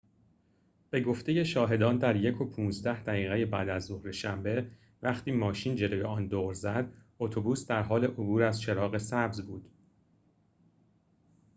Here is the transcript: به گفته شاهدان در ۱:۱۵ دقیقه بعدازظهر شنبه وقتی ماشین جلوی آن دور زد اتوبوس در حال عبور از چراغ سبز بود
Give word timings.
به 0.89 1.01
گفته 1.03 1.43
شاهدان 1.43 1.97
در 1.97 2.13
۱:۱۵ 2.17 3.03
دقیقه 3.05 3.45
بعدازظهر 3.45 4.11
شنبه 4.11 4.71
وقتی 5.01 5.31
ماشین 5.31 5.75
جلوی 5.75 6.01
آن 6.03 6.27
دور 6.27 6.53
زد 6.53 6.93
اتوبوس 7.19 7.67
در 7.67 7.81
حال 7.83 8.03
عبور 8.05 8.43
از 8.43 8.61
چراغ 8.61 8.97
سبز 8.97 9.41
بود 9.41 9.71